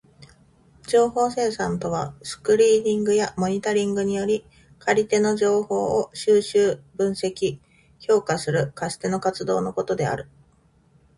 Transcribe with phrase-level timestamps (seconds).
[0.87, 4.43] 情報生産とはスクリーニングやモニタリングにより
[4.79, 7.59] 借り手の情報を収集、分析、
[7.99, 10.27] 評価する貸し手の活動のことである。